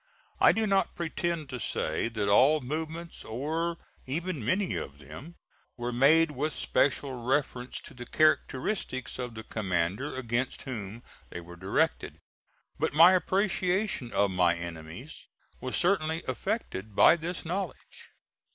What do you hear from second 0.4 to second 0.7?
do